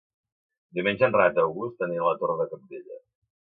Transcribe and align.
Diumenge 0.77 1.05
en 1.09 1.13
Renat 1.17 1.37
August 1.45 1.87
anirà 1.89 2.03
a 2.07 2.09
la 2.09 2.19
Torre 2.25 2.39
de 2.43 2.51
Cabdella. 2.57 3.01